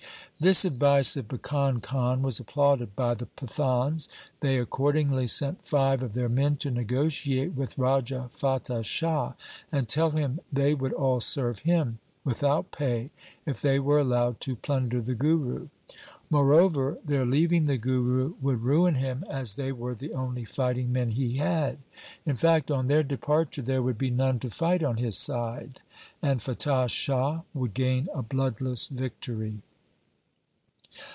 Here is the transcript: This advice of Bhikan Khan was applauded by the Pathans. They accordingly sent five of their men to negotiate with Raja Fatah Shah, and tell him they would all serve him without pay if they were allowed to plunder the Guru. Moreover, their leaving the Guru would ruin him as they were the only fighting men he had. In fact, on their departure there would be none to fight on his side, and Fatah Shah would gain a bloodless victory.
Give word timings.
This 0.43 0.65
advice 0.65 1.15
of 1.17 1.27
Bhikan 1.27 1.83
Khan 1.83 2.23
was 2.23 2.39
applauded 2.39 2.95
by 2.95 3.13
the 3.13 3.27
Pathans. 3.27 4.09
They 4.39 4.57
accordingly 4.57 5.27
sent 5.27 5.63
five 5.67 6.01
of 6.01 6.15
their 6.15 6.29
men 6.29 6.55
to 6.65 6.71
negotiate 6.71 7.53
with 7.53 7.77
Raja 7.77 8.27
Fatah 8.31 8.81
Shah, 8.81 9.33
and 9.71 9.87
tell 9.87 10.09
him 10.09 10.39
they 10.51 10.73
would 10.73 10.93
all 10.93 11.19
serve 11.19 11.59
him 11.59 11.99
without 12.23 12.71
pay 12.71 13.11
if 13.45 13.61
they 13.61 13.79
were 13.79 13.99
allowed 13.99 14.39
to 14.39 14.55
plunder 14.55 14.99
the 14.99 15.13
Guru. 15.13 15.67
Moreover, 16.31 16.97
their 17.05 17.23
leaving 17.23 17.65
the 17.65 17.77
Guru 17.77 18.33
would 18.41 18.61
ruin 18.63 18.95
him 18.95 19.23
as 19.29 19.53
they 19.53 19.71
were 19.71 19.93
the 19.93 20.11
only 20.11 20.43
fighting 20.43 20.91
men 20.91 21.11
he 21.11 21.37
had. 21.37 21.77
In 22.25 22.35
fact, 22.35 22.71
on 22.71 22.87
their 22.87 23.03
departure 23.03 23.61
there 23.61 23.83
would 23.83 23.99
be 23.99 24.09
none 24.09 24.39
to 24.39 24.49
fight 24.49 24.81
on 24.81 24.97
his 24.97 25.15
side, 25.19 25.81
and 26.19 26.41
Fatah 26.41 26.87
Shah 26.89 27.41
would 27.53 27.75
gain 27.75 28.09
a 28.15 28.23
bloodless 28.23 28.87
victory. 28.87 29.61